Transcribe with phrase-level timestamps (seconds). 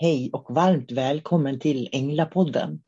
[0.00, 2.82] Hej och varmt välkommen till Änglapodden.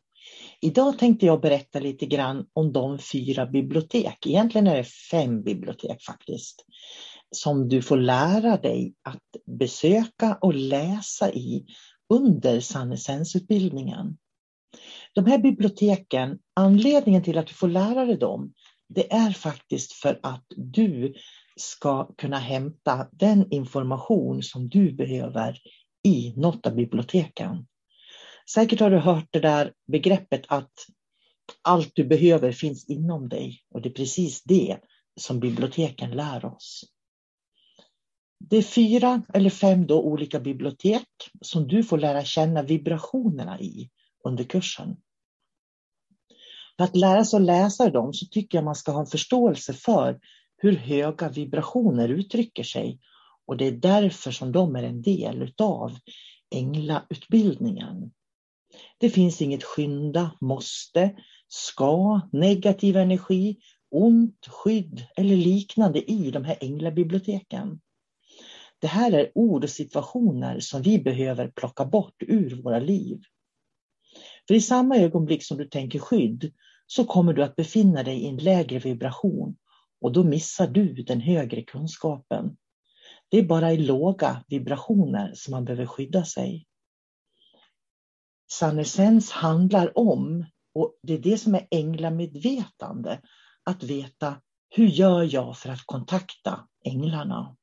[0.60, 6.02] Idag tänkte jag berätta lite grann om de fyra bibliotek, egentligen är det fem bibliotek
[6.02, 6.64] faktiskt,
[7.30, 11.66] som du får lära dig att besöka och läsa i
[12.14, 14.18] under sannesensutbildningen.
[15.14, 18.52] De här biblioteken, anledningen till att du får lära dig dem,
[18.88, 21.14] det är faktiskt för att du
[21.56, 25.58] ska kunna hämta den information som du behöver
[26.02, 27.66] i något av biblioteken.
[28.54, 30.72] Säkert har du hört det där begreppet att
[31.62, 34.78] allt du behöver finns inom dig och det är precis det
[35.20, 36.84] som biblioteken lär oss.
[38.38, 41.08] Det är fyra eller fem då olika bibliotek
[41.40, 43.90] som du får lära känna vibrationerna i
[44.24, 44.96] under kursen.
[46.76, 49.72] För att lära sig att läsa dem så tycker jag man ska ha en förståelse
[49.72, 50.20] för
[50.56, 53.00] hur höga vibrationer uttrycker sig
[53.50, 55.98] och det är därför som de är en del utav
[56.54, 58.12] änglautbildningen.
[58.98, 61.16] Det finns inget skynda, måste,
[61.48, 63.56] ska, negativ energi,
[63.90, 67.80] ont, skydd eller liknande i de här änglabiblioteken.
[68.78, 73.20] Det här är ord och situationer som vi behöver plocka bort ur våra liv.
[74.48, 76.52] För i samma ögonblick som du tänker skydd
[76.86, 79.56] så kommer du att befinna dig i en lägre vibration
[80.00, 82.56] och då missar du den högre kunskapen.
[83.30, 86.66] Det är bara i låga vibrationer som man behöver skydda sig.
[88.52, 93.20] Sannesens handlar om, och det är det som är änglamedvetande,
[93.64, 97.56] att veta hur gör jag för att kontakta änglarna?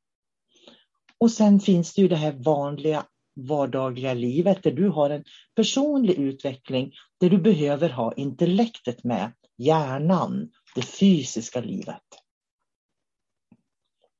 [1.17, 5.23] Och sen finns det ju det här vanliga vardagliga livet där du har en
[5.55, 12.03] personlig utveckling där du behöver ha intellektet med, hjärnan, det fysiska livet.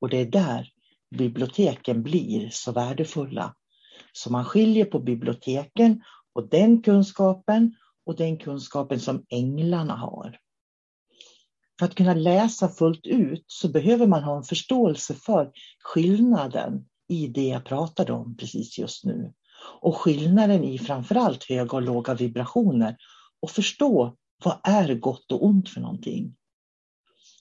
[0.02, 0.72] Och det är där
[1.16, 3.56] biblioteken blir så värdefulla.
[4.12, 6.04] Så man skiljer på biblioteken
[6.34, 7.76] och den kunskapen
[8.06, 10.38] och den kunskapen som änglarna har.
[11.80, 15.52] För att kunna läsa fullt ut så behöver man ha en förståelse för
[15.84, 19.34] skillnaden i det jag pratade om precis just nu.
[19.82, 22.98] Och skillnaden i framförallt höga och låga vibrationer
[23.42, 26.36] och förstå vad är gott och ont för någonting.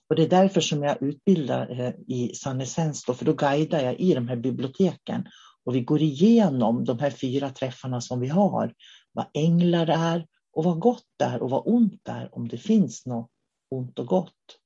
[0.08, 4.14] Och det är därför som jag utbildar eh, i Sannessens, för då guidar jag i
[4.14, 5.26] de här biblioteken
[5.64, 8.74] och vi går igenom de här fyra träffarna som vi har.
[9.12, 13.30] Vad änglar är och vad gott är och vad ont är, om det finns något
[13.70, 14.58] ont och gott.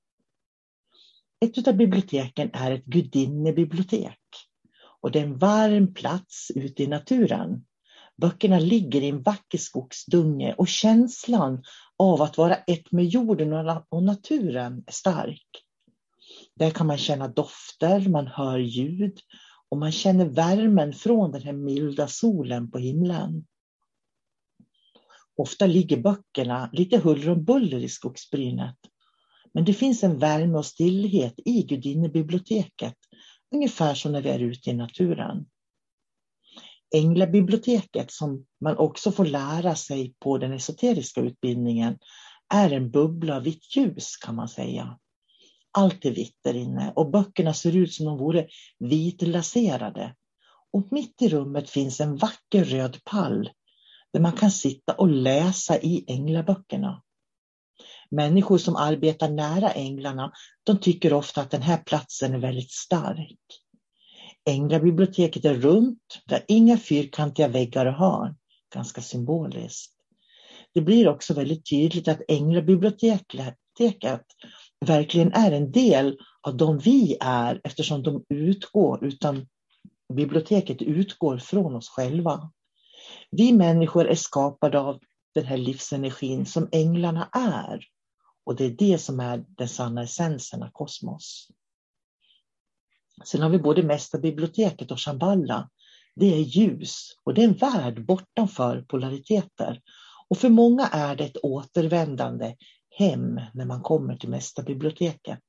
[1.44, 4.18] Ett av biblioteken är ett gudinnebibliotek
[5.00, 7.64] och det är en varm plats ute i naturen.
[8.20, 11.62] Böckerna ligger i en vacker skogsdunge och känslan
[11.96, 13.52] av att vara ett med jorden
[13.88, 15.46] och naturen är stark.
[16.54, 19.18] Där kan man känna dofter, man hör ljud
[19.68, 23.46] och man känner värmen från den här milda solen på himlen.
[25.36, 28.76] Ofta ligger böckerna lite huller om buller i skogsbrynet.
[29.54, 32.96] Men det finns en värme och stillhet i Gudinnebiblioteket,
[33.54, 35.46] ungefär som när vi är ute i naturen.
[36.94, 41.98] Änglabiblioteket som man också får lära sig på den esoteriska utbildningen
[42.54, 44.98] är en bubbla av vitt ljus kan man säga.
[45.72, 48.48] Allt är vitt där inne och böckerna ser ut som om de vore
[48.78, 50.14] vitlaserade.
[50.72, 53.50] Och mitt i rummet finns en vacker röd pall
[54.12, 57.02] där man kan sitta och läsa i änglaböckerna.
[58.10, 60.32] Människor som arbetar nära änglarna,
[60.64, 63.59] de tycker ofta att den här platsen är väldigt stark.
[64.50, 68.36] Änglabiblioteket är runt, det har inga fyrkantiga väggar och hörn.
[68.74, 69.92] Ganska symboliskt.
[70.74, 74.24] Det blir också väldigt tydligt att Änglabiblioteket
[74.86, 79.46] verkligen är en del av de vi är eftersom de utgår, utan
[80.14, 82.50] biblioteket utgår från oss själva.
[83.30, 84.98] Vi människor är skapade av
[85.34, 87.80] den här livsenergin som änglarna är.
[88.44, 91.48] Och det är det som är den sanna essensen av kosmos.
[93.24, 95.70] Sen har vi både Mästarbiblioteket och Shamballa.
[96.16, 99.80] Det är ljus och det är en värld bortanför polariteter.
[100.28, 102.56] Och för många är det ett återvändande
[102.98, 105.40] hem när man kommer till Mästarbiblioteket.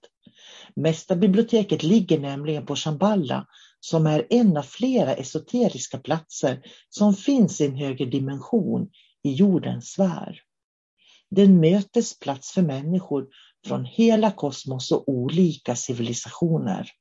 [0.76, 3.48] Mästarbiblioteket ligger nämligen på Shamballa
[3.80, 8.90] som är en av flera esoteriska platser som finns i en högre dimension
[9.24, 10.40] i jordens sfär.
[11.30, 13.28] Det är en mötesplats för människor
[13.68, 16.92] från hela kosmos och olika civilisationer.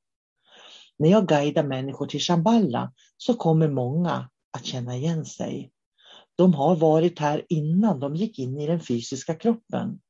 [1.01, 5.73] När jag guidar människor till Shamballa så kommer många att känna igen sig.
[6.37, 10.01] De har varit här innan de gick in i den fysiska kroppen.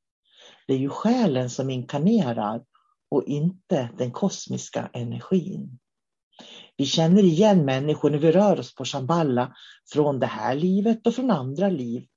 [0.67, 2.63] Det är ju själen som inkarnerar
[3.09, 5.79] och inte den kosmiska energin.
[6.77, 9.53] Vi känner igen människor när vi rör oss på Shamballa,
[9.93, 12.07] från det här livet och från andra liv.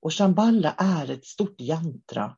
[0.00, 2.36] Och Shamballa är ett stort jantra,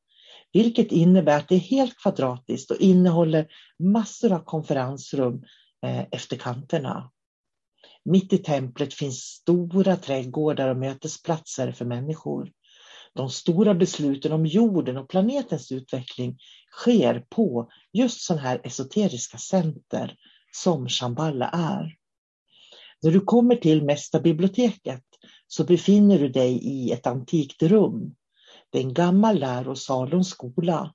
[0.52, 3.46] vilket innebär att det är helt kvadratiskt och innehåller
[3.78, 5.42] massor av konferensrum
[5.84, 7.10] Eh, efter kanterna.
[8.04, 12.52] Mitt i templet finns stora trädgårdar och mötesplatser för människor.
[13.14, 16.38] De stora besluten om jorden och planetens utveckling
[16.72, 20.16] sker på just sådana här esoteriska center
[20.52, 21.96] som Shambhala är.
[23.02, 25.04] När du kommer till Mästarbiblioteket
[25.46, 28.14] så befinner du dig i ett antikt rum.
[28.70, 30.94] Det är en gammal lärosal och skola.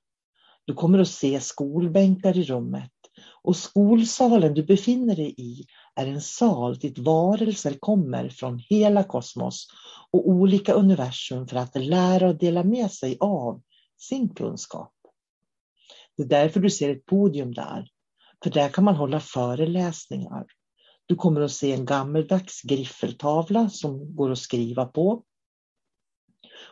[0.64, 2.90] Du kommer att se skolbänkar i rummet
[3.42, 5.64] och skolsalen du befinner dig i
[5.94, 9.66] är en sal dit varelser kommer från hela kosmos
[10.10, 13.62] och olika universum för att lära och dela med sig av
[13.98, 14.92] sin kunskap.
[16.16, 17.88] Det är därför du ser ett podium där
[18.42, 20.46] för där kan man hålla föreläsningar.
[21.06, 25.24] Du kommer att se en gammeldags griffeltavla som går att skriva på.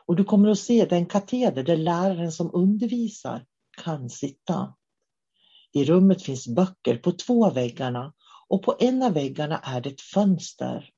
[0.06, 3.44] Och du kommer att se den kateder där läraren som undervisar
[3.84, 4.74] kan sitta.
[5.72, 8.12] I rummet finns böcker på två av väggarna
[8.48, 10.90] och på en av väggarna är det ett fönster.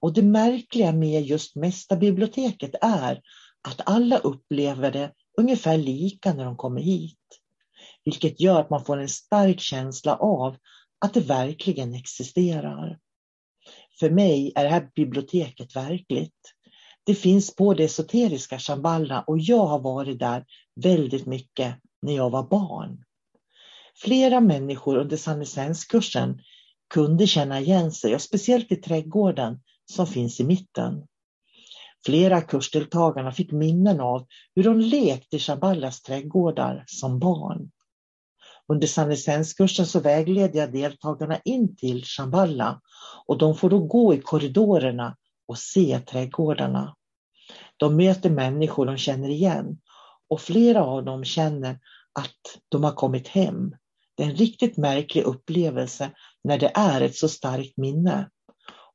[0.00, 3.20] Och det märkliga med just Mästarbiblioteket är
[3.68, 7.16] att alla upplever det ungefär lika när de kommer hit
[8.04, 10.56] vilket gör att man får en stark känsla av
[10.98, 12.98] att det verkligen existerar.
[14.00, 16.54] För mig är det här biblioteket verkligt.
[17.04, 22.30] Det finns på det esoteriska Shamballa och jag har varit där väldigt mycket när jag
[22.30, 23.04] var barn.
[24.02, 26.40] Flera människor under sannesenskursen
[26.94, 29.60] kunde känna igen sig, och speciellt i trädgården
[29.92, 31.06] som finns i mitten.
[32.06, 37.70] Flera kursdeltagarna fick minnen av hur de lekte i Chaballas trädgårdar som barn.
[38.68, 42.80] Under sannesenskursen så vägleder jag deltagarna in till Chaballa
[43.26, 45.16] och de får då gå i korridorerna
[45.48, 46.96] och se trädgårdarna.
[47.76, 49.78] De möter människor de känner igen
[50.28, 51.78] och flera av dem känner
[52.12, 53.74] att de har kommit hem.
[54.20, 56.10] Det är en riktigt märklig upplevelse
[56.44, 58.30] när det är ett så starkt minne.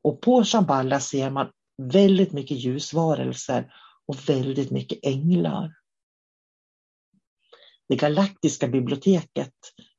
[0.01, 1.51] Och på Shamballa ser man
[1.91, 3.73] väldigt mycket ljusvarelser
[4.07, 5.71] och väldigt mycket änglar
[7.87, 9.53] det galaktiska biblioteket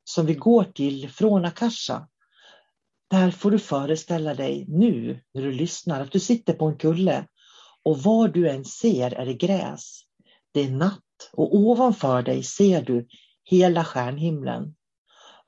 [0.04, 2.08] som vi går till från Akasha.
[3.10, 7.26] Där får du föreställa dig nu när du lyssnar att du sitter på en kulle
[7.82, 10.02] och vad du än ser är det gräs.
[10.52, 13.06] Det är natt och ovanför dig ser du
[13.44, 14.75] hela stjärnhimlen.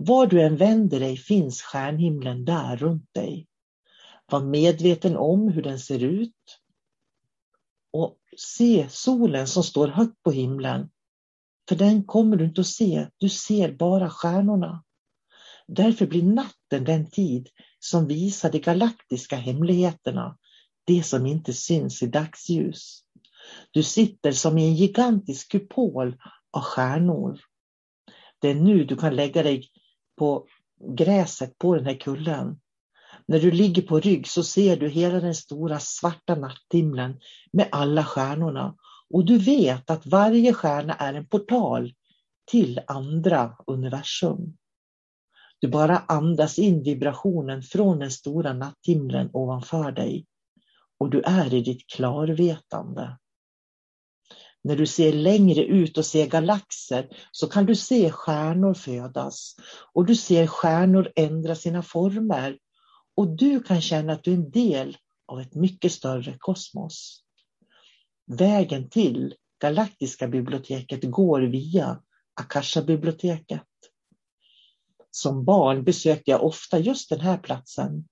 [0.01, 3.47] Var du än vänder dig finns stjärnhimlen där runt dig.
[4.27, 6.61] Var medveten om hur den ser ut.
[7.93, 10.91] Och se solen som står högt på himlen
[11.69, 14.85] för den kommer du inte att se, du ser bara stjärnorna.
[15.67, 20.39] Därför blir natten den tid som visar de galaktiska hemligheterna,
[20.85, 23.03] det som inte syns i dagsljus.
[23.71, 26.17] Du sitter som i en gigantisk kupol
[26.51, 27.41] av stjärnor.
[28.39, 29.69] Det är nu du kan lägga dig
[30.19, 30.47] på
[30.97, 32.61] gräset på den här kullen.
[33.27, 37.21] När du ligger på rygg så ser du hela den stora svarta natthimlen
[37.53, 38.75] med alla stjärnorna
[39.11, 41.93] Och du vet att varje stjärna är en portal
[42.51, 44.57] till andra universum.
[45.61, 50.27] Du bara andas in vibrationen från den stora natthimlen ovanför dig
[50.99, 53.19] och du är i ditt klarvetande.
[54.65, 59.57] När du ser längre ut och ser galaxer så kan du se stjärnor födas
[59.93, 62.59] och du ser stjärnor ändra sina former
[63.17, 64.97] och du kan känna att du är en del
[65.27, 67.23] av ett mycket större kosmos.
[68.27, 72.03] Vägen till Galaktiska biblioteket går via
[72.35, 73.63] Akasha-biblioteket.
[75.11, 78.09] Som barn besökte jag ofta just den här platsen.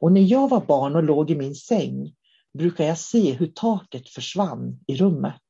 [0.00, 2.14] Och när jag var barn och låg i min säng
[2.58, 5.40] brukade jag se hur taket försvann i rummet.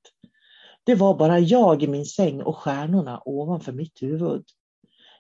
[0.85, 4.45] Det var bara jag i min säng och stjärnorna ovanför mitt huvud.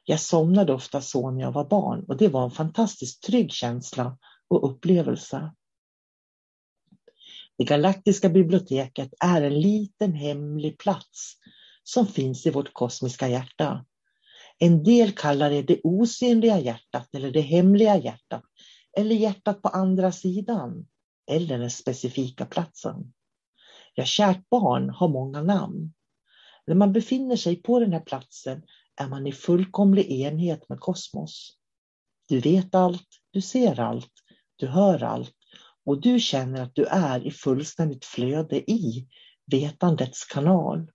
[0.04, 4.18] Jag somnade ofta så när jag var barn och det var en fantastiskt trygg känsla
[4.48, 5.52] och upplevelse.
[7.58, 11.34] Det galaktiska biblioteket är en liten hemlig plats
[11.82, 13.84] som finns i vårt kosmiska hjärta.
[14.58, 18.42] En del kallar det det osynliga hjärtat eller det hemliga hjärtat
[18.96, 20.86] eller hjärtat på andra sidan
[21.30, 23.12] eller den specifika platsen.
[23.94, 25.92] Ja, kärt barn har många namn.
[26.66, 28.62] När man befinner sig på den här platsen
[28.96, 31.56] är man i fullkomlig enhet med kosmos.
[32.28, 34.12] Du vet allt, du ser allt,
[34.56, 35.34] du hör allt
[35.86, 39.08] och du känner att du är i fullständigt flöde i
[39.46, 40.90] vetandets kanal.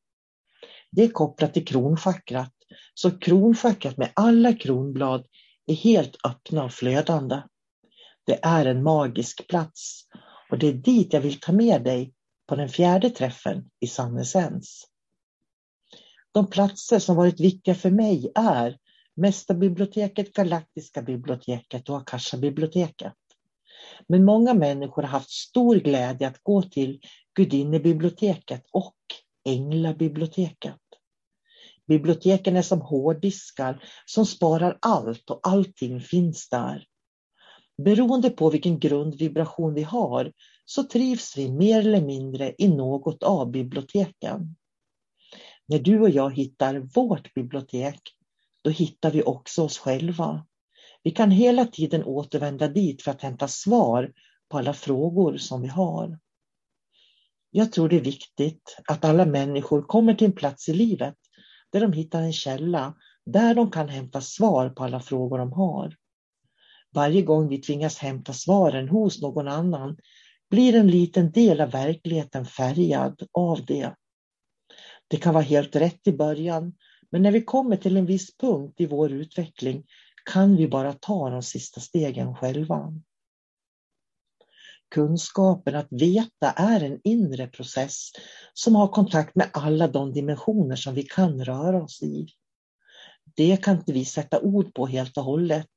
[0.92, 2.54] Det är kopplat till kronchakrat,
[2.94, 5.26] så kronchakrat med alla kronblad
[5.66, 7.42] är helt öppna och flödande.
[8.26, 10.04] Det är en magisk plats
[10.50, 12.14] och det är dit jag vill ta med dig
[12.50, 14.88] på den fjärde träffen i Sannesens.
[16.32, 18.78] De platser som varit viktiga för mig är
[19.16, 23.14] Mästarbiblioteket, Galaktiska biblioteket och Akasha-biblioteket.
[24.08, 27.00] Men många människor har haft stor glädje att gå till
[27.34, 28.96] Gudinnebiblioteket och
[29.46, 30.80] Änglabiblioteket.
[31.88, 36.86] Biblioteken är som hårddiskar som sparar allt och allting finns där.
[37.84, 40.32] Beroende på vilken grundvibration vi har
[40.70, 44.56] så trivs vi mer eller mindre i något av biblioteken.
[45.66, 48.02] När du och jag hittar vårt bibliotek,
[48.62, 50.46] då hittar vi också oss själva.
[51.04, 54.14] Vi kan hela tiden återvända dit för att hämta svar
[54.50, 56.20] på alla frågor som vi har.
[57.52, 61.16] Jag tror det är viktigt att alla människor kommer till en plats i livet
[61.72, 62.96] där de hittar en källa
[63.26, 65.96] där de kan hämta svar på alla frågor de har.
[66.94, 69.98] Varje gång vi tvingas hämta svaren hos någon annan
[70.50, 73.96] blir en liten del av verkligheten färgad av det.
[75.08, 76.74] Det kan vara helt rätt i början,
[77.10, 79.84] men när vi kommer till en viss punkt i vår utveckling
[80.26, 82.94] kan vi bara ta de sista stegen själva.
[84.90, 88.12] Kunskapen att veta är en inre process
[88.54, 92.28] som har kontakt med alla de dimensioner som vi kan röra oss i.
[93.36, 95.68] Det kan inte vi sätta ord på helt och hållet.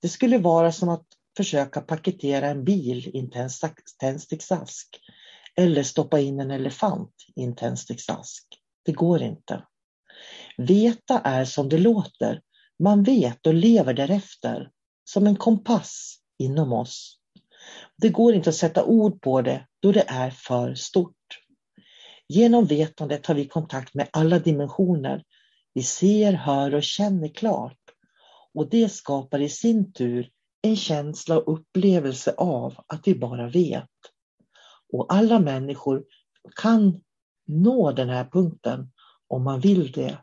[0.00, 3.30] Det skulle vara som att försöka paketera en bil i en
[3.98, 5.00] tändsticksask
[5.56, 8.46] eller stoppa in en elefant i en tändsticksask.
[8.84, 9.64] Det går inte.
[10.56, 12.40] Veta är som det låter.
[12.78, 14.70] Man vet och lever därefter,
[15.04, 17.18] som en kompass inom oss.
[17.96, 21.16] Det går inte att sätta ord på det då det är för stort.
[22.28, 25.24] Genom vetandet har vi kontakt med alla dimensioner.
[25.74, 27.78] Vi ser, hör och känner klart.
[28.54, 30.30] Och det skapar i sin tur
[30.62, 33.88] en känsla och upplevelse av att vi bara vet.
[34.92, 36.04] Och alla människor
[36.56, 37.00] kan
[37.46, 38.90] nå den här punkten
[39.28, 40.18] om man vill det.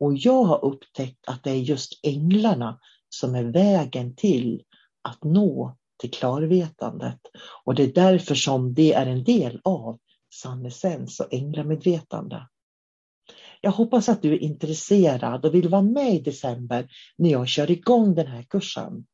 [0.00, 4.62] Och jag har upptäckt att det är just änglarna som är vägen till
[5.02, 7.20] att nå till klarvetandet.
[7.64, 9.98] Och det är därför som det är en del av
[10.34, 12.48] sann essens och änglamedvetande.
[13.60, 17.70] Jag hoppas att du är intresserad och vill vara med i december när jag kör
[17.70, 19.06] igång den här kursen.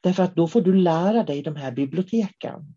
[0.00, 2.76] Därför att då får du lära dig de här biblioteken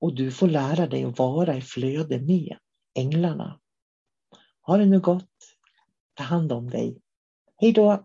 [0.00, 2.56] och du får lära dig att vara i flöde med
[2.98, 3.60] änglarna.
[4.60, 5.30] Ha det nu gott.
[6.14, 7.00] Ta hand om dig.
[7.56, 8.04] Hej då!